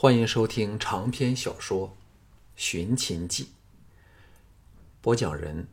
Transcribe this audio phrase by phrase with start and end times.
[0.00, 1.88] 欢迎收听长篇小说
[2.54, 3.44] 《寻秦记》，
[5.00, 5.66] 播讲人：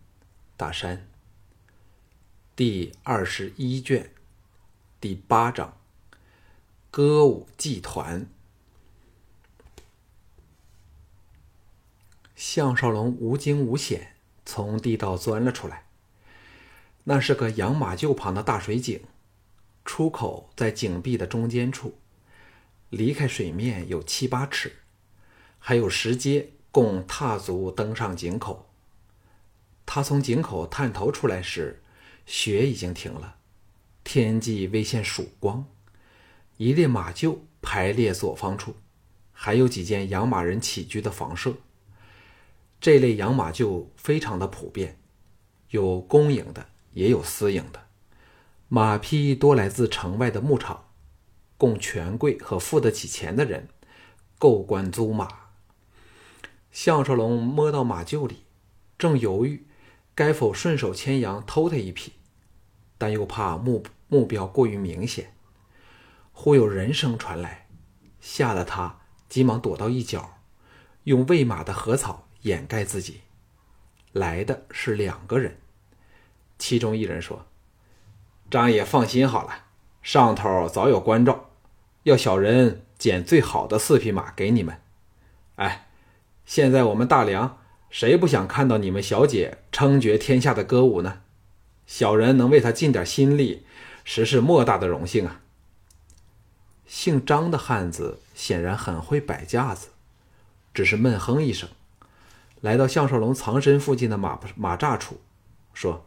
[0.58, 1.08] 大山。
[2.56, 4.10] 第二十一卷，
[5.00, 5.78] 第八章：
[6.90, 8.26] 歌舞伎团。
[12.36, 15.86] 项少龙无惊无险从地道钻了出来。
[17.04, 19.04] 那是个养马厩旁的大水井，
[19.86, 22.00] 出口在井壁的中间处。
[22.96, 24.72] 离开水面有七八尺，
[25.60, 28.70] 还有石阶供踏足登上井口。
[29.86, 31.84] 他从井口探头出来时，
[32.26, 33.36] 雪已经停了，
[34.06, 35.66] 天际微现曙光。
[36.56, 38.78] 一列马厩排列左方处，
[39.34, 41.54] 还有几间养马人起居的房舍。
[42.80, 44.98] 这类养马厩非常的普遍，
[45.72, 47.88] 有公营的，也有私营的。
[48.70, 50.86] 马匹多来自城外的牧场。
[51.58, 53.70] 供权贵和付得起钱的人
[54.38, 55.28] 购官租马。
[56.72, 58.44] 项少龙摸到马厩里，
[58.98, 59.66] 正犹豫
[60.14, 62.14] 该否顺手牵羊偷他一匹，
[62.98, 65.34] 但又怕目目标过于明显。
[66.34, 67.68] 忽有人声传来，
[68.20, 69.00] 吓得他
[69.30, 70.40] 急忙躲到一角，
[71.06, 73.22] 用喂马的禾草掩盖自己。
[74.12, 75.60] 来的是两个人，
[76.58, 77.46] 其中一人说
[78.52, 79.64] ：“张爷放心好了。”
[80.04, 81.45] 上头早有关照，
[82.06, 84.80] 要小人捡最好的四匹马给你们。
[85.56, 85.88] 哎，
[86.46, 87.58] 现在我们大梁
[87.90, 91.24] 谁不想看到你们小姐称绝天下的歌舞呢？
[91.88, 93.66] 小人能为她尽点心力，
[94.04, 95.42] 实是莫大的荣幸啊！
[96.86, 99.88] 姓张的汉子显然很会摆架子，
[100.76, 101.68] 只是闷哼一声，
[102.62, 105.20] 来到项少龙藏身附近的马马栅处，
[105.74, 106.06] 说：“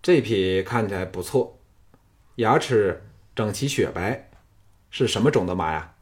[0.00, 1.58] 这匹看起来不错。”
[2.36, 3.02] 牙齿
[3.34, 4.30] 整齐雪白，
[4.92, 5.94] 是什么种的马呀？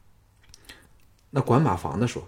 [1.31, 2.27] 那管马房的说：“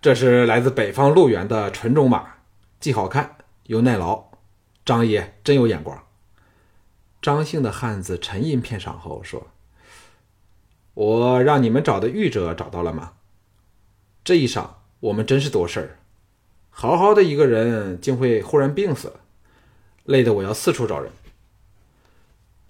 [0.00, 2.36] 这是来自北方路源的纯种马，
[2.78, 4.30] 既好看又耐劳。
[4.84, 6.04] 张爷真有眼光。”
[7.20, 9.48] 张姓的汉子沉吟片晌后说
[10.94, 13.14] ：“我让你们找的御者找到了吗？
[14.22, 14.68] 这一晌
[15.00, 15.98] 我们真是多事儿，
[16.70, 19.20] 好好的一个人竟会忽然病死了，
[20.04, 21.10] 累得我要四处找人。”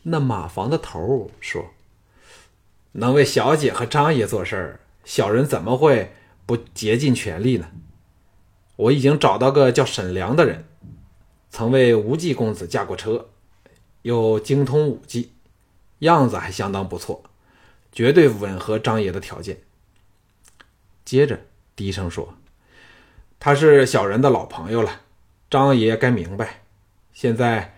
[0.05, 1.67] 那马房的头说
[2.97, 6.13] ：“能为小姐和张爷做事儿，小人怎么会
[6.47, 7.71] 不竭尽全力呢？
[8.77, 10.65] 我已经找到个叫沈良的人，
[11.51, 13.29] 曾为无忌公子驾过车，
[14.03, 15.33] 又精通武技，
[16.01, 17.23] 样子还相当不错，
[17.93, 19.59] 绝对吻合张爷的条件。”
[21.05, 21.39] 接着
[21.77, 22.35] 低声说
[23.39, 25.03] ：“他是小人的老朋友了，
[25.49, 26.63] 张爷该明白，
[27.13, 27.71] 现在。”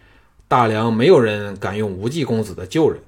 [0.49, 3.03] 大梁没有人敢用无忌公子的旧人，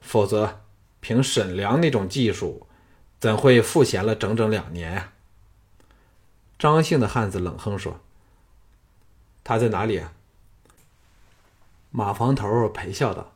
[0.00, 0.60] 否则
[1.00, 2.66] 凭沈良那种技术，
[3.18, 5.12] 怎会赋闲了整整两年啊？
[6.58, 8.00] 张姓的汉子冷哼说
[9.42, 10.12] ：“他在哪里啊？”
[11.90, 13.32] 马房头陪笑道：“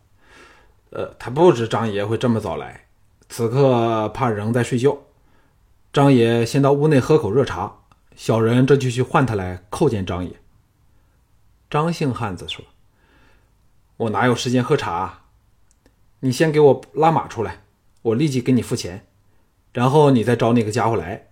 [0.91, 2.86] 呃，他不知张爷会这么早来，
[3.28, 4.98] 此刻怕仍在睡觉。
[5.92, 7.78] 张爷先到屋内喝口热茶，
[8.14, 10.41] 小人这就去唤他来叩见张爷。”
[11.70, 12.64] 张姓汉子说。
[13.97, 15.23] 我哪有时间喝茶？
[16.24, 17.64] 你先给我拉马出来，
[18.00, 19.04] 我立即给你付钱，
[19.74, 21.28] 然后你再招那个家伙来。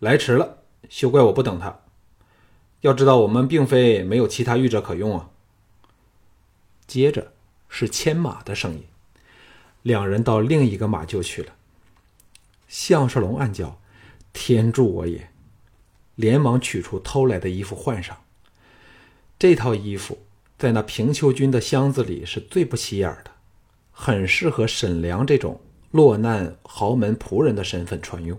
[0.00, 1.82] 来迟了，休怪我不等他。
[2.80, 5.30] 要知道，我们并非没有其他御者可用啊。
[6.88, 7.34] 接着
[7.68, 8.82] 是牵马的声音，
[9.82, 11.52] 两人到另一个马厩去了。
[12.66, 13.80] 项少龙暗叫
[14.34, 15.30] ：“天助我也！”
[16.16, 18.16] 连忙取出偷来的衣服换上。
[19.38, 20.18] 这套衣服。
[20.58, 23.30] 在那平丘君的箱子里是最不起眼的，
[23.98, 25.58] 很适合沈良这种
[25.90, 28.38] 落难豪门仆人的身份穿用。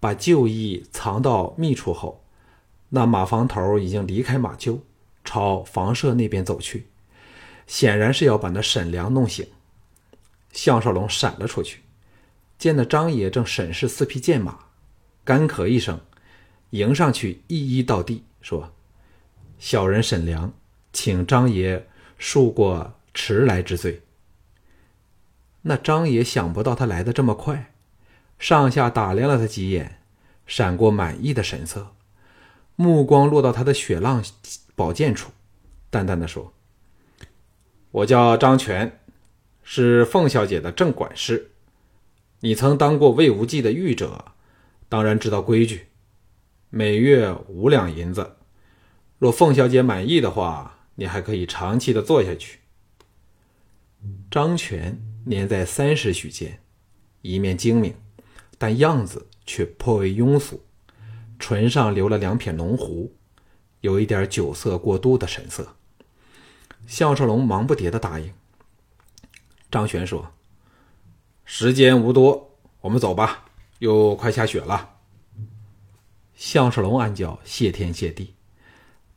[0.00, 2.24] 把旧衣藏到密处后，
[2.88, 4.80] 那马房头已经离开马厩，
[5.22, 6.86] 朝房舍那边走去，
[7.66, 9.46] 显然是要把那沈良弄醒。
[10.50, 11.82] 项少龙闪了出去，
[12.56, 14.58] 见那张爷正审视四匹贱马，
[15.24, 16.00] 干咳一声，
[16.70, 18.72] 迎上去一一到地，说
[19.60, 20.50] ：“小人沈良。”
[20.90, 21.86] 请张爷
[22.18, 24.00] 恕过迟来之罪。
[25.62, 27.72] 那张爷想不到他来的这么快，
[28.38, 30.00] 上下打量了他几眼，
[30.46, 31.94] 闪过满意的神色，
[32.76, 34.24] 目光落到他的雪浪
[34.74, 35.30] 宝剑处，
[35.90, 36.52] 淡淡的说
[37.90, 39.00] ：“我叫张全，
[39.62, 41.50] 是凤小姐的正管事。
[42.40, 44.26] 你曾当过魏无忌的御者，
[44.88, 45.88] 当然知道规矩。
[46.70, 48.36] 每月五两银子，
[49.18, 52.58] 若凤小姐满意的话。”你还可以长期的做下去。
[54.30, 56.60] 张全年在三十许间，
[57.20, 57.94] 一面精明，
[58.58, 60.64] 但样子却颇为庸俗，
[61.38, 63.14] 唇上留了两撇浓胡，
[63.80, 65.76] 有一点酒色过度的神色。
[66.86, 68.32] 项少龙忙不迭的答应。
[69.70, 70.32] 张璇说
[71.46, 73.44] ：“时间无多，我们走吧，
[73.78, 74.96] 又快下雪了。”
[76.34, 78.34] 项少龙暗叫谢天谢地，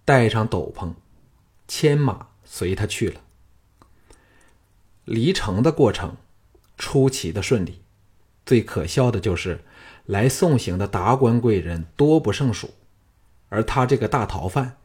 [0.06, 0.94] 带上斗篷，
[1.68, 3.25] 牵马随他去了。
[5.06, 6.18] 离城的过程
[6.78, 7.82] 出奇的顺利，
[8.46, 9.64] 最可笑的就是
[10.06, 12.72] 来送行的达官贵人多不胜数，
[13.50, 14.78] 而他这个大逃犯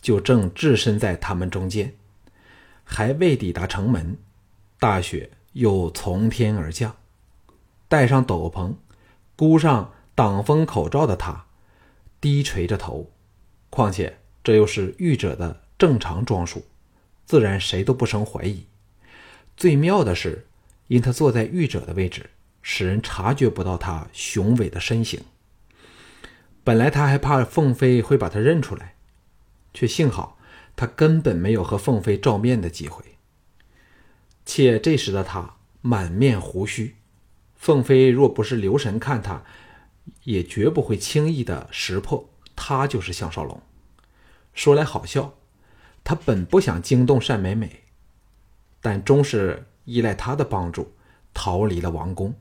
[0.00, 1.94] 就正置身在他们中间。
[2.84, 4.16] 还未抵达城门，
[4.80, 6.96] 大雪又从天而降。
[7.86, 8.74] 戴上斗篷，
[9.36, 11.46] 箍上挡风口罩的他，
[12.20, 13.10] 低垂着头。
[13.70, 16.64] 况且这又是御者的正常装束，
[17.26, 18.66] 自然谁都不生怀疑。
[19.58, 20.46] 最妙的是，
[20.86, 22.30] 因他坐在御者的位置，
[22.62, 25.20] 使人察觉不到他雄伟的身形。
[26.62, 28.94] 本来他还怕凤飞会把他认出来，
[29.74, 30.38] 却幸好。
[30.76, 33.04] 他根本没有和凤飞照面的机会，
[34.46, 36.94] 且这时的他满面胡须，
[37.56, 39.42] 凤飞若不是留神看他，
[40.22, 43.60] 也绝不会轻易的识破他就是项少龙。
[44.54, 45.34] 说来好笑，
[46.04, 47.82] 他本不想惊动单美美，
[48.80, 50.92] 但终是依赖他的帮助
[51.32, 52.34] 逃离了王宫。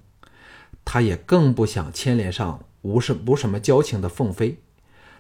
[0.84, 4.60] 他也更不想牵连上无什无什么交情的凤飞，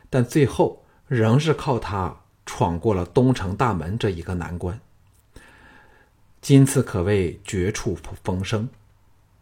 [0.10, 2.22] 但最后仍是靠他。
[2.50, 4.80] 闯过了东城大门这一个难关，
[6.40, 7.94] 今次可谓绝处
[8.24, 8.70] 逢生，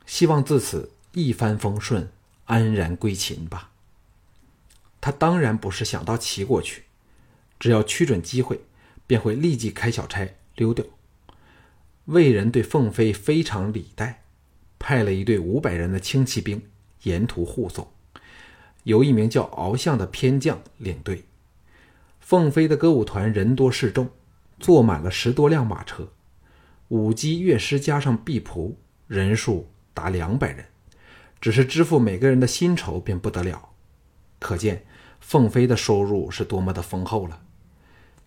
[0.07, 2.10] 希望自此一帆风顺，
[2.45, 3.69] 安然归秦吧。
[5.00, 6.86] 他当然不是想到齐国去，
[7.60, 8.62] 只要屈准机会，
[9.06, 10.83] 便会立即开小差溜掉。
[12.06, 14.24] 魏人对凤飞非常礼待，
[14.78, 16.62] 派了一队五百人的轻骑兵
[17.04, 17.88] 沿途护送，
[18.84, 21.25] 由一名叫敖相的偏将领队。
[22.19, 24.10] 凤飞的歌舞团人多势众，
[24.60, 26.10] 坐满了十多辆马车，
[26.90, 28.75] 舞姬、乐师加上婢仆，
[29.07, 30.66] 人数达两百人。
[31.42, 33.69] 只是支付每个人的薪酬便不得了，
[34.40, 34.86] 可见
[35.19, 37.42] 凤飞的收入是多么的丰厚了。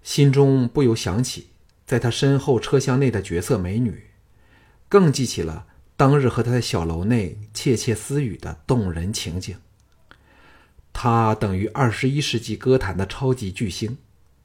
[0.03, 1.49] 心中不由想起
[1.89, 4.11] 在他身后车厢内的绝色美女，
[4.91, 5.65] 更记起了
[5.97, 9.57] 当日和他在小楼内窃窃私语的动人情景。
[10.93, 13.97] 他等于二十一世纪歌坛的超级巨星，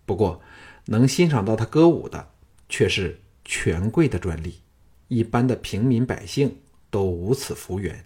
[0.05, 0.41] 不过
[0.85, 2.29] 能欣赏到他歌舞的
[2.69, 4.61] 却是权贵的专利，
[5.09, 8.05] 一般的平民百姓都无此福缘。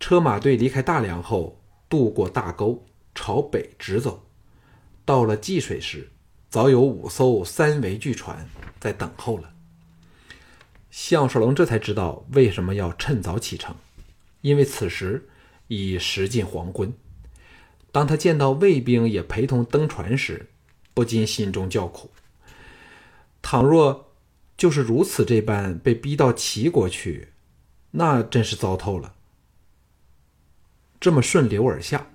[0.00, 2.84] 车马队离开大梁后，渡过大沟，
[3.14, 4.26] 朝北直走，
[5.04, 6.10] 到了济水时，
[6.50, 8.48] 早有五艘三桅巨船
[8.80, 9.54] 在等候了。
[10.90, 13.76] 项少龙这才知道为什么要趁早启程，
[14.40, 15.28] 因为此时
[15.68, 16.92] 已时近黄昏。
[17.92, 20.48] 当他见到卫兵也陪同登船时，
[20.92, 22.10] 不禁心中叫苦。
[23.40, 24.12] 倘若
[24.56, 27.28] 就是如此这般被逼到齐国去，
[27.92, 29.14] 那真是糟透了。
[31.00, 32.10] 这么顺流而下，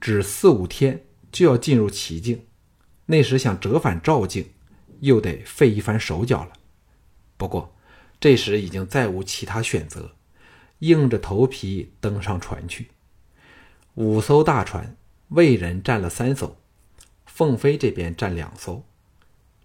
[0.00, 2.44] 只四五天就要进入齐境，
[3.10, 4.50] 那时想折返赵境，
[5.00, 6.52] 又得费一番手脚了。
[7.36, 7.74] 不过
[8.20, 10.12] 这时已经再无其他选择，
[10.78, 12.88] 硬着头皮登上船去。
[13.94, 14.96] 五艘大船。
[15.30, 16.56] 魏人占了三艘，
[17.24, 18.84] 凤飞这边占两艘。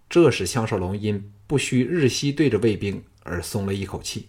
[0.08, 4.28] 这时，项少龙因不需日夕对着卫兵而松了一口气。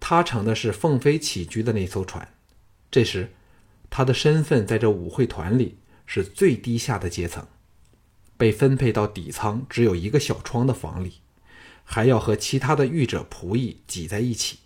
[0.00, 2.26] 他乘的是凤飞起居的那艘船。
[2.90, 3.30] 这时，
[3.88, 7.46] 他的身份在这舞会团里是最低下的阶层，
[8.36, 11.20] 被分配到底仓只有一个小窗的房里，
[11.84, 14.58] 还要和其他的御者仆役挤在一起，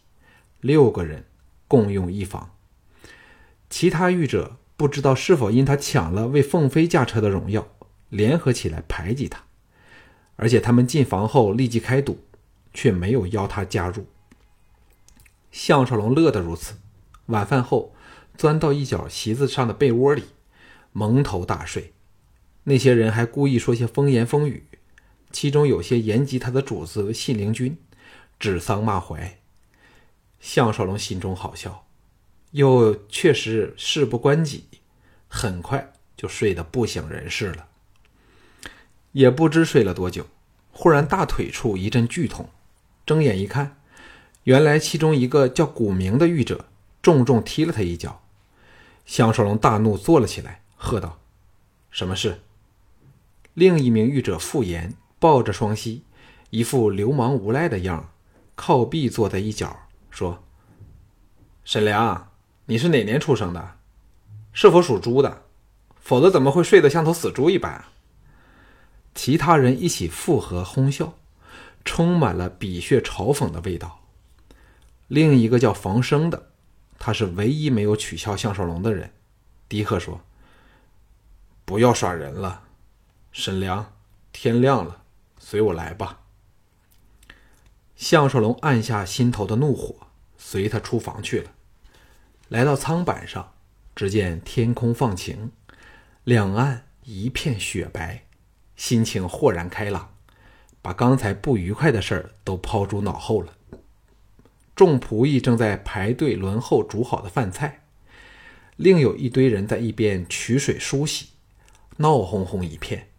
[0.60, 1.26] 六个人
[1.68, 2.50] 共用一房。
[3.68, 4.56] 其他御者。
[4.80, 7.68] 不知道是否因他抢了为凤飞驾车的荣耀，
[8.08, 9.44] 联合起来排挤他，
[10.36, 12.24] 而且他们进房后立即开赌，
[12.72, 14.06] 却没有邀他加入。
[15.52, 16.76] 项少龙乐得如此，
[17.26, 17.94] 晚饭后
[18.38, 20.24] 钻到一角席子上的被窝里，
[20.92, 21.92] 蒙头大睡。
[22.64, 24.64] 那些人还故意说些风言风语，
[25.31, 27.76] 其中有些言及他的主子信陵君，
[28.38, 29.38] 指桑骂槐。
[30.38, 31.87] 项少龙心中好笑。
[32.52, 34.64] 又确实事不关己，
[35.29, 37.69] 很快就睡得不省人事了。
[39.12, 40.26] 也不知睡了多久，
[40.73, 42.49] 忽然大腿处一阵剧痛，
[43.07, 43.76] 睁眼一看，
[44.43, 46.67] 原来其中一个叫古明的狱者
[47.00, 48.21] 重重踢了他一脚。
[49.07, 51.21] 项少龙大怒，坐了起来，喝道
[51.93, 52.40] ：“什么事？”
[53.54, 56.04] 另一名狱者傅岩抱着双膝，
[56.50, 58.11] 一副流氓无赖的样
[58.54, 60.42] 靠壁坐在一角，说
[61.64, 62.30] ：“沈良，
[62.66, 63.76] 你是哪年出生的？
[64.52, 65.42] 是否属猪的？
[66.00, 67.85] 否则怎么会睡得像头死猪一般？”
[69.14, 71.14] 其他人一起附和哄笑，
[71.85, 74.00] 充满了鄙谑嘲讽的味道。
[75.09, 76.50] 另一个叫房生的，
[76.99, 79.12] 他是唯一没有取笑项少龙的人。
[79.69, 80.21] 迪克说
[81.66, 82.62] ：“不要耍人了，
[83.32, 83.92] 沈良，
[84.32, 85.02] 天亮了，
[85.38, 86.20] 随我来吧。”
[87.94, 89.94] 项少龙按下心头的怒火，
[90.38, 91.52] 随他出房去了。
[92.49, 93.52] 来到舱板上，
[93.94, 95.52] 只见天空放晴，
[96.25, 98.25] 两岸一片雪白。
[98.75, 100.14] 心情豁然开朗，
[100.80, 103.52] 把刚才不愉快的事儿都抛诸脑后了。
[104.75, 107.84] 众仆役正在排队轮候煮好的饭菜，
[108.76, 111.28] 另有一堆人在一边取水梳洗，
[111.99, 113.10] 闹哄哄一片，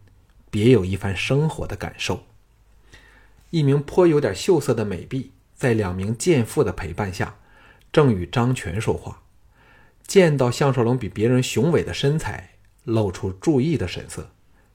[0.52, 2.26] 别有一番生活的感受。
[3.48, 7.38] 一名颇有点秀色的美婢，在两名贱妇的陪伴下，
[7.90, 9.22] 正与张全说话。
[10.06, 12.50] 见到项少龙比别人雄伟的身材，
[12.84, 14.30] 露出注意的神色。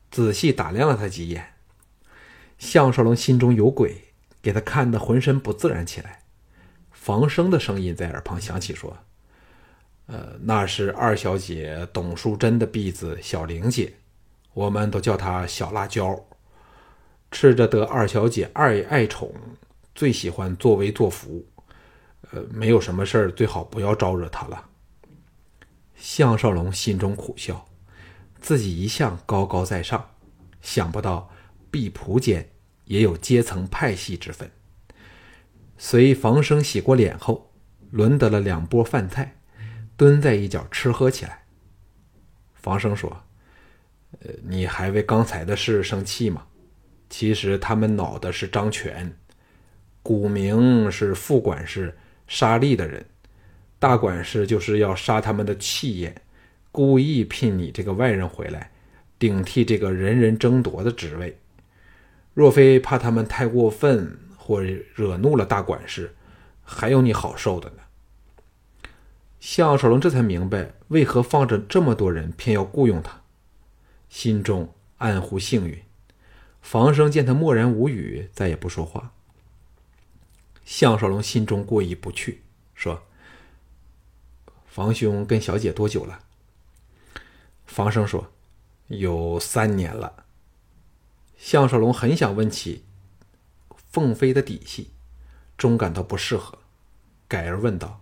[0.10, 1.54] 仔细打量了他几眼，
[2.58, 4.06] 项少龙心中有鬼，
[4.42, 6.24] 给他看得浑身不自然起来。
[6.92, 8.98] 房生的声音在耳旁响起，说
[10.08, 13.94] ：“呃，那是二小姐董淑贞的婢子小玲姐，
[14.58, 16.20] 我们都叫她小辣椒。
[17.30, 19.32] 吃着得二小姐爱爱宠，
[19.94, 21.46] 最喜欢作威作福。
[22.32, 24.70] 呃，没有什么事儿，最好不要招惹她了。”
[25.96, 27.68] 项少龙心中苦笑。
[28.42, 30.10] 自己一向高高在上，
[30.60, 31.30] 想不到
[31.70, 32.50] 婢仆间
[32.86, 34.50] 也有阶层派系之分。
[35.78, 37.52] 随房生洗过脸后，
[37.92, 39.38] 轮得了两波饭菜，
[39.96, 41.44] 蹲在一角吃喝起来。
[42.54, 43.24] 房生说
[44.22, 46.44] ：“呃，你还为刚才的事生气吗？
[47.10, 49.14] 其实他们恼的是张全，
[50.04, 51.98] 古名是副管事
[52.28, 53.06] 沙利的人，
[53.80, 56.16] 大管事就是要杀他们的气焰。”
[56.70, 58.70] 故意聘你这个外人回来，
[59.18, 61.36] 顶替这个人人争夺的职位。
[62.36, 66.14] 若非怕他们太过分或惹怒了大管事，
[66.64, 67.78] 还有你好受的呢。
[69.40, 73.22] 项少龙这才明白为何放着这么多人，偏要雇佣他，
[74.10, 75.84] 心中暗呼幸运。
[76.62, 79.14] 房生见他默然无语，再也不说话。
[80.66, 82.42] 项少龙心中过意不去，
[82.76, 83.04] 说
[84.68, 86.20] ：“房兄跟小姐多久了？”
[87.66, 88.34] 房生说
[88.88, 90.26] ：“有三年了。”
[91.38, 92.84] 项少龙很想问起
[93.90, 94.92] 凤飞的底细，
[95.58, 96.60] 终感到不适合，
[97.30, 98.02] 改而问道：“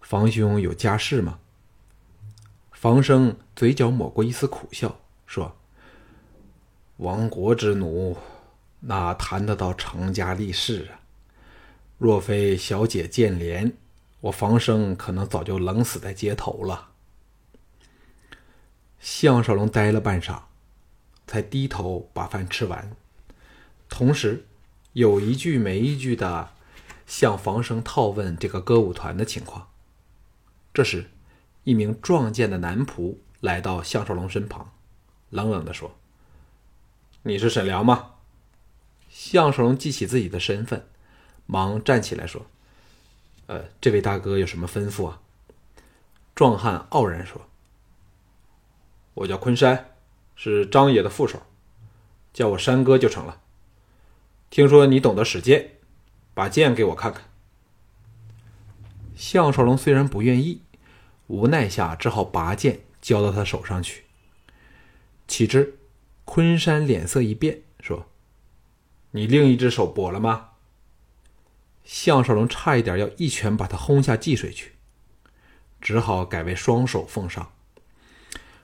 [0.00, 1.40] 房兄有家室吗？”
[2.78, 5.56] 房生嘴角抹过一丝苦笑，说
[6.98, 8.16] ：“亡国之奴，
[8.78, 11.02] 哪谈得到成家立室啊？
[11.98, 13.72] 若非小姐见怜，
[14.20, 16.90] 我房生可能早就冷死在街头了。”
[19.00, 20.42] 项少龙呆了半晌，
[21.26, 22.94] 才低头把饭吃完，
[23.88, 24.46] 同时
[24.92, 26.50] 有一句没一句的
[27.08, 29.66] 向房生套问这个歌舞团的情况。
[30.72, 31.10] 这时，
[31.64, 34.72] 一名壮健的男仆来到项少龙身旁，
[35.30, 35.96] 冷冷的说
[37.22, 38.14] ：“你是沈良吗？”
[39.10, 40.86] 项少龙记起自己的身份，
[41.46, 42.46] 忙站起来说
[43.46, 45.20] ：“呃，这位大哥有什么吩咐啊？”
[46.34, 47.42] 壮汉傲然说。
[49.14, 49.96] 我叫昆山，
[50.36, 51.42] 是张爷的副手，
[52.32, 53.40] 叫我山哥就成了。
[54.48, 55.72] 听说你懂得使剑，
[56.34, 57.24] 把剑给我看看。
[59.16, 60.62] 项少龙虽然不愿意，
[61.28, 64.04] 无奈下只好拔剑交到他手上去。
[65.26, 65.78] 岂知
[66.24, 68.10] 昆山脸色一变，说
[69.12, 70.50] ：“你另一只手跛了吗？”
[71.84, 74.72] 项少龙差一点要一拳把他轰下济水去，
[75.80, 77.52] 只好改为双手奉上。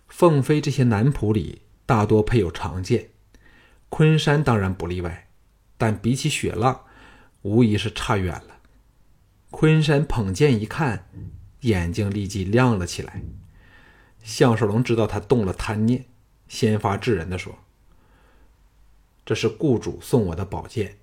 [0.08, 3.10] 凤飞这些男仆里大多配有长剑，
[3.88, 5.28] 昆山当然不例外，
[5.78, 6.84] 但比起雪浪，
[7.42, 8.58] 无疑是差远了。
[9.50, 11.08] 昆山捧剑一看，
[11.64, 13.22] 眼睛立即亮了起来。
[14.22, 16.06] 项少龙知道他动了贪念，
[16.48, 17.58] 先发制人的说
[19.26, 20.96] ：“这是雇主送我的宝剑，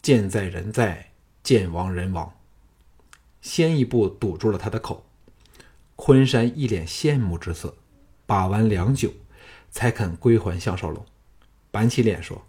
[0.00, 1.10] 剑在人在，
[1.42, 2.32] 剑亡人亡。”
[3.42, 5.04] 先一步堵住了他的口。
[5.96, 7.74] 昆山一脸羡慕之色。
[8.26, 9.12] 把玩良久，
[9.72, 11.04] 才肯归还项少龙，
[11.72, 12.46] 板起脸说：“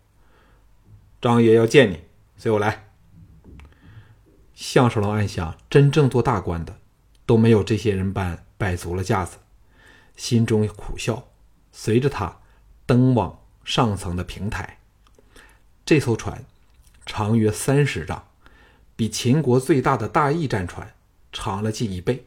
[1.20, 2.02] 张爷要见你，
[2.38, 2.92] 随我来。”
[4.54, 6.78] 项少龙暗想：真正做大官的
[7.32, 9.38] 都没有这些人般摆足了架子，
[10.18, 11.30] 心中苦笑，
[11.72, 12.42] 随着他
[12.86, 14.80] 登往上层的平台。
[15.86, 16.44] 这艘船
[17.06, 18.28] 长约三十丈，
[18.98, 20.94] 比秦国最大的大翼战船
[21.32, 22.26] 长了近一倍。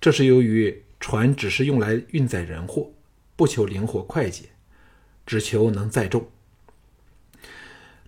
[0.00, 2.92] 这是由于船只是用来运载人货，
[3.34, 4.50] 不求灵活快捷，
[5.26, 6.28] 只求能载重。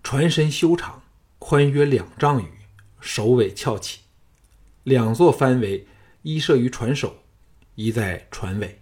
[0.01, 1.03] 船身修长，
[1.37, 2.47] 宽约两丈余，
[3.01, 4.03] 首尾翘起，
[4.83, 5.83] 两座帆桅
[6.23, 7.17] 一设于船首，
[7.75, 8.79] 一在船尾。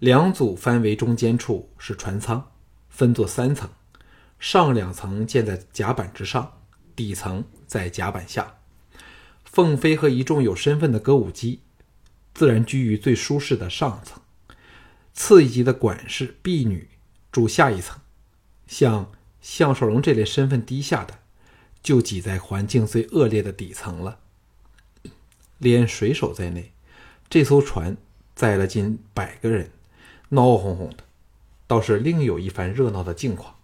[0.00, 2.50] 两组帆桅中间处是船舱，
[2.88, 3.70] 分作三层，
[4.40, 6.60] 上两层建在甲板之上，
[6.96, 8.56] 底层在甲板下。
[9.44, 11.60] 凤飞和一众有身份的歌舞姬，
[12.34, 14.20] 自然居于最舒适的上层，
[15.12, 16.88] 次一级的管事、婢女
[17.30, 18.00] 住下一层。
[18.66, 21.20] 像项少龙这类身份低下的，
[21.84, 24.18] 就挤在环境最恶劣的底层了。
[25.58, 26.72] 连水手在内，
[27.28, 27.96] 这艘船
[28.34, 29.70] 载了近百个人。
[30.30, 31.04] 闹哄哄的，
[31.66, 33.54] 倒是另有一番热闹的境况。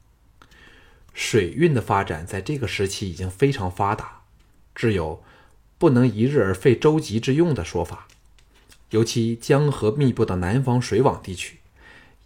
[1.12, 4.20] 水运的发展在这个时期已经非常发达，
[4.74, 5.22] 只有
[5.78, 8.06] “不能一日而废舟楫之用”的说法。
[8.90, 11.58] 尤其江河密布的南方水网地区，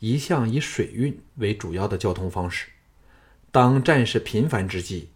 [0.00, 2.68] 一向以水运为主要的交通方式。
[3.50, 5.09] 当战事频繁之际，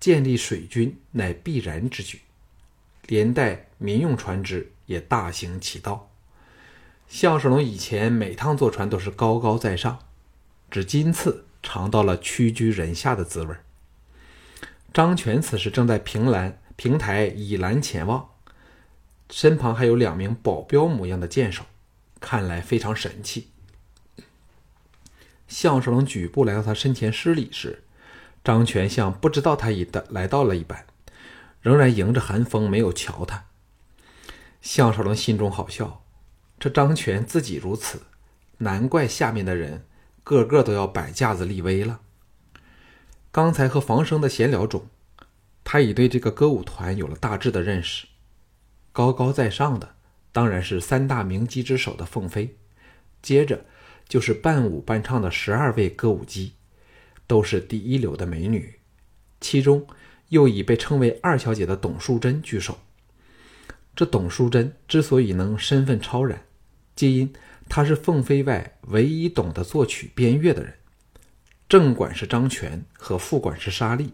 [0.00, 2.20] 建立水军乃必然之举，
[3.06, 6.08] 连带民用船只也大行其道。
[7.08, 9.98] 项少龙以前每趟坐船都是高高在上，
[10.70, 13.54] 只今次尝到了屈居人下的滋味。
[14.94, 18.30] 张全此时正在平栏平台倚栏前望，
[19.30, 21.64] 身旁还有两名保镖模样的剑手，
[22.20, 23.48] 看来非常神气。
[25.48, 27.82] 项少龙举步来到他身前施礼时，
[28.42, 30.86] 张全像不知道他已的来到了一般，
[31.60, 33.44] 仍然迎着寒风没有瞧他。
[34.62, 36.04] 项少龙心中好笑。
[36.58, 38.02] 这张全自己如此，
[38.58, 39.84] 难怪下面的人
[40.22, 42.00] 个个都要摆架子立威了。
[43.32, 44.86] 刚才和房生的闲聊中，
[45.64, 48.06] 他已对这个歌舞团有了大致的认识。
[48.92, 49.96] 高高在上的
[50.30, 52.56] 当然是三大名姬之首的凤飞，
[53.20, 53.64] 接着
[54.06, 56.52] 就是伴舞伴唱的十二位歌舞姬，
[57.26, 58.78] 都是第一流的美女。
[59.40, 59.84] 其中
[60.28, 62.78] 又以被称为二小姐的董淑贞居首。
[63.94, 66.42] 这董淑贞之所以能身份超然，
[66.96, 67.32] 皆因
[67.68, 70.74] 她是凤飞外唯一懂得作曲编乐的人，
[71.68, 74.12] 正管是张全和副管是沙利，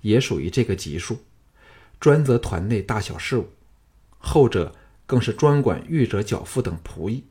[0.00, 1.18] 也属于这个级数，
[2.00, 3.48] 专责团内大小事务。
[4.18, 4.74] 后者
[5.06, 7.24] 更是专管御者、脚夫等仆役。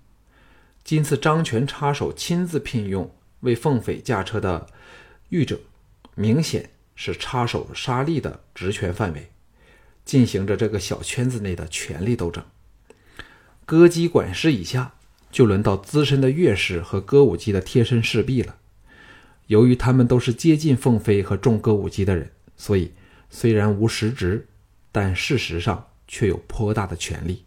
[0.83, 4.67] 今次张全插手亲自聘用为凤飞驾车的
[5.29, 5.60] 御者，
[6.15, 9.29] 明显是插手沙利的职权范围，
[10.08, 12.41] 进行着这个小圈子内的权力斗争。
[13.65, 14.93] 歌姬管事以下，
[15.30, 18.56] 就轮到资深的乐师和歌舞伎的贴身侍婢了。
[19.48, 22.93] 由于他们都是接近凤飞和众歌舞伎的人，所以
[23.30, 24.48] 虽然无实职，
[24.93, 27.43] 但事实上却有颇大的权力。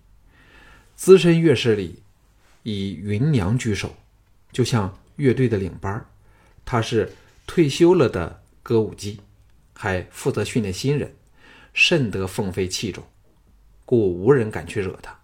[0.95, 2.03] 资深乐师里，
[2.63, 3.97] 以云娘居首，
[4.53, 6.07] 就像乐队的领班
[6.67, 7.11] 他是
[7.47, 9.21] 退休了的歌舞伎，
[9.73, 11.15] 还负责训练新人，
[11.73, 13.05] 甚得凤飞器重，
[13.85, 15.19] 故无人敢去惹他。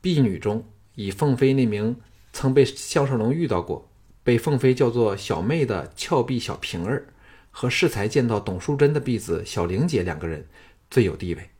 [0.00, 1.96] 婢女中，以凤飞那名
[2.32, 3.88] 曾被项少龙遇到过、
[4.24, 7.06] 被凤飞叫做小妹的俏婢小平儿，
[7.50, 10.46] 和适才见到董淑贞的婢子小玲姐两个人
[10.90, 11.50] 最有地位，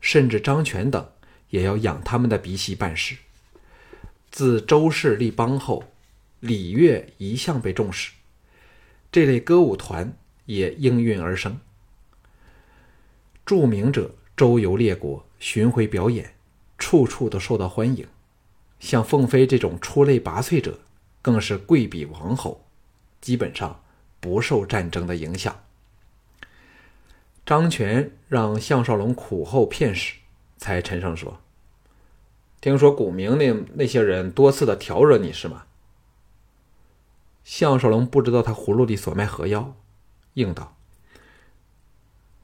[0.00, 1.08] 甚至张全等
[1.50, 3.16] 也要养他们的鼻息办事。
[4.30, 5.84] 自周氏立邦后，
[6.40, 8.12] 礼乐一向被重视，
[9.12, 10.12] 这类歌舞团
[10.46, 11.58] 也应运而生。
[13.46, 16.34] 著名者周游列国，巡回表演。
[16.78, 18.06] 处处都受到欢迎，
[18.78, 20.80] 像凤飞这种出类拔萃者，
[21.22, 22.66] 更是贵比王侯，
[23.18, 23.82] 基本上
[24.20, 25.58] 不受战争的影响。
[27.46, 30.16] 张全让项少龙苦候片时，
[30.58, 31.40] 才沉声说
[32.60, 35.64] ：“听说古明那那些人多次的挑惹你是吗？”
[37.42, 39.74] 项少龙不知道他葫芦里所卖何药，
[40.34, 40.75] 应道：“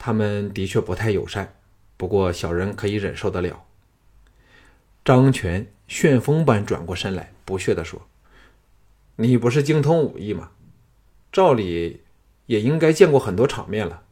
[0.05, 1.55] 他们的确不太友善，
[1.97, 3.63] 不过小人可以忍受得了。”
[5.05, 8.09] 张全旋风般转过身来，不屑地说
[9.15, 10.51] ：“你不是精通武艺吗？
[11.31, 12.03] 照理
[12.47, 14.03] 也应该见过很多场面了。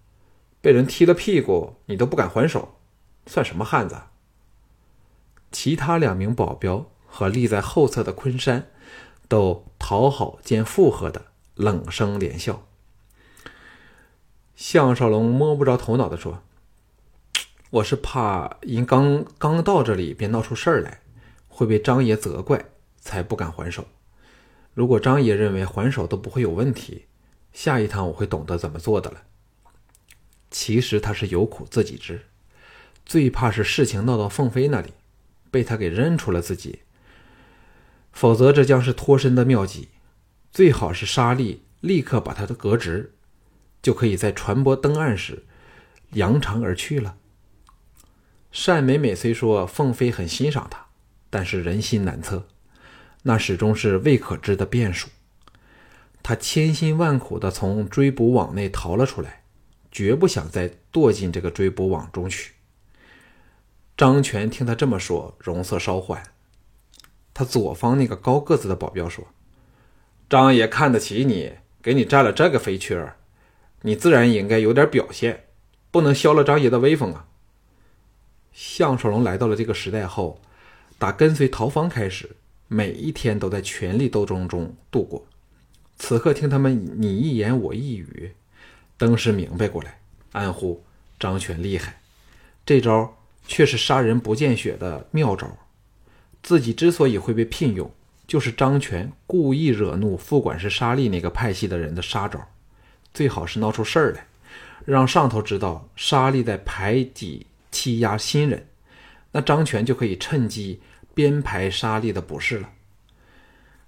[0.61, 2.77] 被人踢了屁股，你都不敢还手，
[3.27, 4.01] 算什么汉子？”
[5.51, 8.69] 其他两名保镖和立在后侧的昆山，
[9.27, 11.27] 都讨好兼附和的
[11.57, 12.65] 冷声连笑。
[14.61, 16.43] 项少龙摸不着头脑地说。
[17.71, 21.01] 我是怕因刚刚到这里便闹出事儿来，
[21.49, 22.67] 会被张爷责怪，
[23.01, 23.87] 才不敢还手。
[24.75, 27.07] 如果张爷认为还手都不会有问题，
[27.55, 29.23] 下一趟我会懂得怎么做的了。
[30.51, 32.27] 其实他是有苦自己知，
[33.07, 34.93] 最怕是事情闹到凤飞那里，
[35.51, 36.81] 被他给认出了自己。
[38.13, 39.89] 否则，这将是脱身的妙计。
[40.53, 43.15] 最好是沙利立刻把他的革职，
[43.83, 45.45] 就可以在船舶登岸时
[46.11, 47.17] 扬长而去了。
[48.51, 50.87] 单美美虽说凤飞很欣赏他，
[51.29, 52.47] 但是人心难测，
[53.23, 55.09] 那始终是未可知的变数。
[56.23, 59.43] 他千辛万苦地从追捕网内逃了出来，
[59.91, 62.53] 绝不想再堕进这个追捕网中去。
[63.97, 66.23] 张全听他这么说，容色稍缓。
[67.33, 69.29] 他左方那个高个子的保镖说
[70.29, 72.99] ：“张爷看得起你，给你占了这个肥缺
[73.83, 75.45] 你自然也应该有点表现，
[75.91, 77.27] 不能消了张爷的威风啊。”
[78.53, 80.41] 项少龙来到了这个时代后，
[80.99, 82.31] 打跟随陶芳开始，
[82.69, 85.25] 每一天都在权力斗争中度过。
[85.97, 88.33] 此刻听他们你一言我一语，
[88.99, 90.01] 登时明白过来，
[90.33, 90.83] 暗呼
[91.19, 92.01] 张权厉害，
[92.67, 93.17] 这招
[93.47, 95.49] 却是杀人不见血的妙招。
[96.43, 97.91] 自己之所以会被聘用，
[98.27, 102.49] 就是张权故意惹怒副管事沙利那个派系的人的杀招，
[103.15, 104.27] 最好是闹出事儿来，
[104.85, 108.67] 让上头知道沙利在排挤欺压新人，
[109.33, 110.81] 那张全就可以趁机
[111.15, 112.71] 编排沙利的不是了。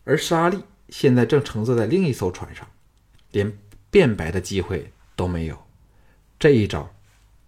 [0.04, 0.64] 而沙利。
[0.88, 2.68] 现在正乘坐在另一艘船上，
[3.30, 3.56] 连
[3.90, 5.58] 辩白的机会都没有。
[6.38, 6.94] 这一招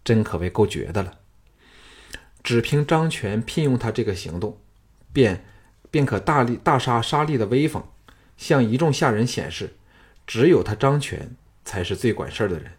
[0.03, 1.19] 真可谓够绝的了。
[2.43, 4.59] 只凭张全聘用他这个行动，
[5.13, 5.45] 便
[5.91, 7.85] 便可大力大杀沙利的威风，
[8.39, 9.75] 向一众下人显示，
[10.27, 12.73] 只有他张全才是最管事儿的人。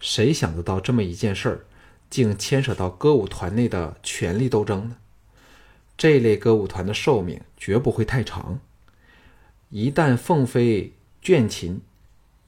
[0.00, 1.64] 谁想得到这么一件事儿，
[2.10, 4.96] 竟牵扯到歌舞团内的权力斗争呢？
[5.96, 8.60] 这类歌舞团的寿命绝不会太长。
[9.70, 11.80] 一旦凤飞倦勤，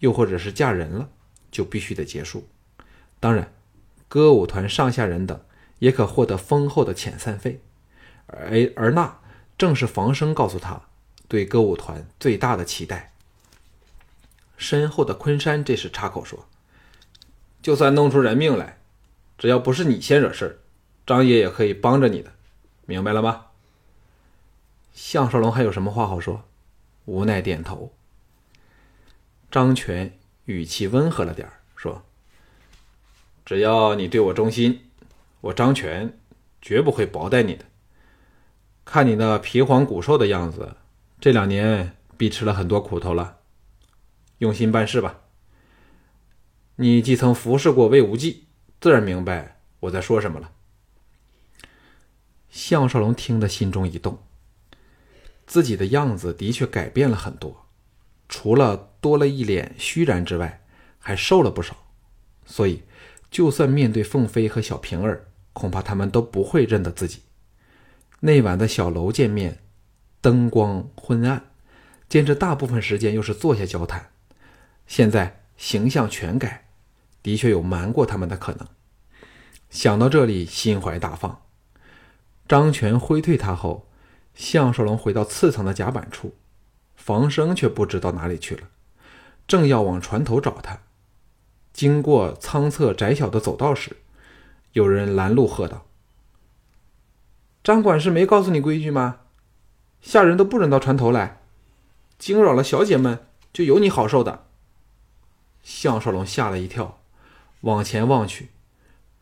[0.01, 1.09] 又或者是嫁人了，
[1.51, 2.47] 就必须得结束。
[3.19, 3.53] 当然，
[4.09, 5.41] 歌舞团上下人等
[5.79, 7.61] 也可获得丰厚的遣散费，
[8.27, 9.19] 而而那
[9.57, 10.83] 正是房生告诉他
[11.27, 13.13] 对歌舞团最大的期待。
[14.57, 16.47] 身后的昆山这时插口说
[17.63, 18.79] ：“就算弄出人命来，
[19.37, 20.59] 只要不是你先惹事儿，
[21.07, 22.33] 张爷也可以帮着你的，
[22.87, 23.47] 明白了吗？”
[24.95, 26.45] 项少龙还有什么话好说？
[27.05, 27.93] 无奈点头。
[29.51, 32.03] 张全语气温和了点儿说
[33.45, 34.89] ：“只要你对我忠心，
[35.43, 36.19] 我张全
[36.61, 37.65] 绝不会薄待你的。
[38.85, 40.77] 看你那皮黄骨瘦的样子，
[41.21, 43.39] 这两年必吃了很多苦头了。
[44.39, 45.21] 用心办事吧。
[46.77, 48.47] 你既曾服侍过魏无忌，
[48.81, 50.53] 自然明白我在说什么了。”
[52.51, 54.23] 项少龙听得心中一动。
[55.47, 57.67] 自己的样子的确改变了很多，
[58.29, 60.67] 除了多了一脸虚然之外，
[60.99, 61.77] 还瘦了不少。
[62.45, 62.83] 所以，
[63.31, 67.23] 就算面对凤飞和小平儿，恐怕他们都不会认得自己。
[68.21, 69.61] 那晚的小楼见面，
[70.21, 71.51] 灯光昏暗，
[72.09, 74.11] 兼着大部分时间又是坐下交谈，
[74.87, 76.69] 现在形象全改，
[77.23, 78.67] 的确有瞒过他们的可能。
[79.71, 81.43] 想到这里，心怀大放。
[82.49, 83.87] 张全挥退他后。
[84.35, 86.35] 项少龙回到次层的甲板处，
[86.95, 88.69] 房生却不知道哪里去了，
[89.49, 90.81] 正要往船头找他，
[91.73, 93.97] 经过舱侧窄小的走道时，
[94.73, 95.87] 有人拦路喝道
[97.65, 99.21] ：“张管事没告诉你规矩吗？
[100.03, 101.41] 下人都不准到船头来，
[102.19, 103.21] 惊扰了小姐们，
[103.55, 104.46] 就有你好受的。”
[105.67, 107.01] 项少龙吓了一跳，
[107.63, 108.51] 往前望去，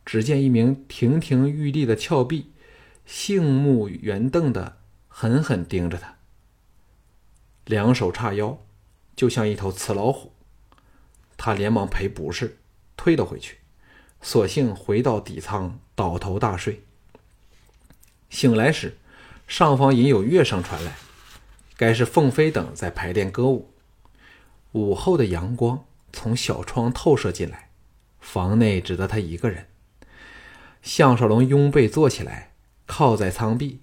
[0.05, 2.51] 只见一名亭亭玉立的峭壁，
[3.07, 4.77] 杏目圆瞪的。
[5.17, 6.17] 狠狠盯着他，
[7.67, 8.59] 两手叉腰，
[9.15, 10.33] 就像一头雌老虎。
[11.37, 12.59] 他连忙赔不是，
[12.97, 13.59] 退了回去，
[14.21, 16.83] 索性回到底舱倒头大睡。
[18.29, 18.99] 醒来时，
[19.47, 20.97] 上方隐有乐声传来，
[21.77, 23.71] 该是凤飞等在排练歌舞。
[24.73, 27.69] 午后的阳光从小窗透射进来，
[28.21, 29.67] 房内只得他一个人。
[30.81, 32.53] 项少龙拥被坐起来，
[32.87, 33.81] 靠在舱壁，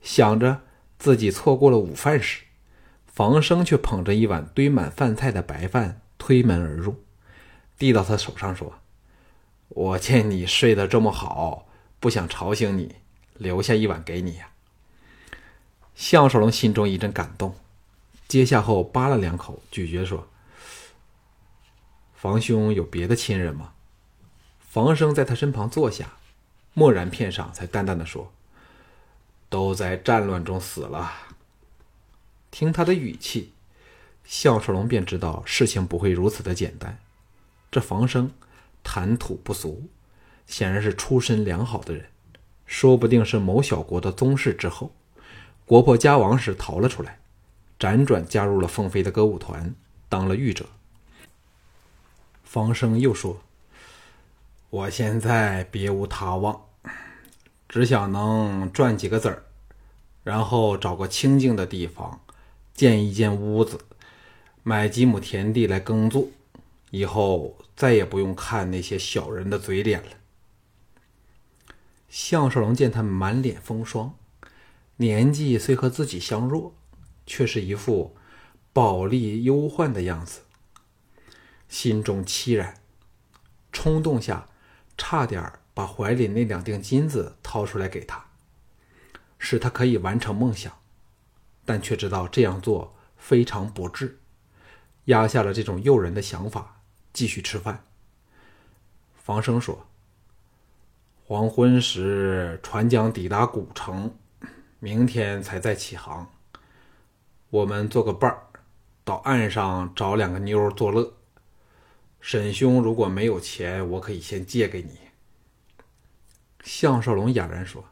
[0.00, 0.60] 想着。
[0.98, 2.42] 自己错过了午饭时，
[3.06, 7.02] 房生却捧着一碗堆满饭菜的白饭推门而入，
[7.78, 8.74] 递到他手上说
[9.68, 11.66] ：“我见你睡得这么好，
[11.98, 12.96] 不想吵醒你，
[13.38, 14.50] 留下一碗给你呀。”
[15.96, 17.54] 项少龙心中一阵感动，
[18.28, 20.28] 接下后扒了两口，咀嚼说
[22.20, 23.72] ：“房兄有别的亲人吗？”
[24.60, 26.12] 房生在他身旁坐下，
[26.74, 28.30] 默然片上，才淡淡的说。
[29.48, 31.10] 都在战乱中死了。
[32.50, 33.52] 听他的语气，
[34.22, 36.98] 项少龙便知道事情不会如此的简单。
[37.70, 38.30] 这房生
[38.84, 39.88] 谈吐不俗，
[40.46, 42.04] 显然是出身良好的人，
[42.66, 44.94] 说不定是某小国的宗室之后。
[45.64, 47.18] 国破家亡时逃了出来，
[47.78, 49.74] 辗转加入了凤飞的歌舞团，
[50.08, 50.66] 当了御者。
[52.50, 53.42] 方生又说
[54.70, 56.62] ：“我现在别无他望，
[57.68, 59.44] 只想能赚几个子儿，
[60.24, 62.20] 然后找个清静的地方，
[62.74, 63.78] 建一间屋子，
[64.64, 66.26] 买几亩田地来耕作，
[66.90, 70.08] 以后再也不用看那些小人的嘴脸了。”
[72.10, 74.12] 项少龙见他满脸风霜。
[74.96, 76.74] 年纪虽和自己相若，
[77.24, 78.16] 却是一副
[78.72, 80.40] 宝丽忧患的样子，
[81.70, 82.74] 心中凄然，
[83.72, 84.48] 冲动下
[84.98, 88.26] 差点把怀里那两锭金子掏出来给他，
[89.38, 90.76] 使他可以完成梦想，
[91.64, 94.18] 但却知道这样做非常不智，
[95.04, 97.84] 压下了这种诱人的想法，继续吃饭。
[99.16, 99.86] 房生说
[101.24, 104.12] ：“黄昏时，船将抵达古城。”
[104.82, 106.26] 明天才再起航。
[107.50, 108.42] 我们做个伴儿，
[109.04, 111.14] 到岸上找两个妞作乐。
[112.20, 114.98] 沈兄如果没有钱，我可以先借给你。
[116.62, 117.84] 项少龙哑然说：“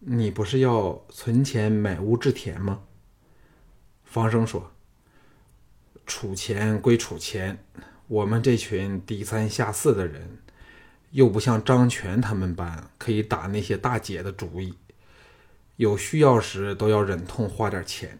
[0.00, 2.84] 你不是要存钱买屋置田吗？”
[4.04, 4.72] 方生说
[6.06, 7.62] ：“储钱归储钱，
[8.06, 10.38] 我们这群低三下四的人，
[11.10, 14.74] 又不像张全他们般可以打那些大姐的主意。”
[15.76, 18.18] 有需要时都要忍痛花点钱，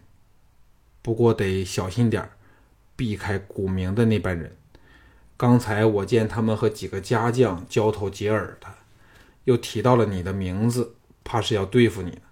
[1.02, 2.30] 不过得小心点
[2.94, 4.56] 避开古明的那班人。
[5.38, 8.66] 刚才我见他们和几个家将交头接耳的，
[9.44, 12.22] 又提到了你的名字，怕是要对付你呢。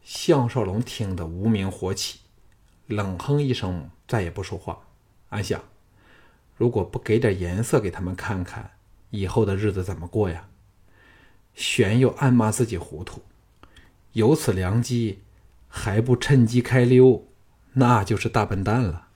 [0.00, 2.20] 项少龙听得无名火起，
[2.86, 4.78] 冷哼一声，再也不说话。
[5.30, 5.60] 暗想：
[6.56, 8.70] 如果不给点颜色给他们看看，
[9.10, 10.48] 以后的日子怎么过呀？
[11.54, 13.22] 玄又暗骂自己糊涂。
[14.12, 15.22] 有此良机，
[15.66, 17.26] 还不趁机开溜，
[17.72, 19.08] 那就是大笨蛋了。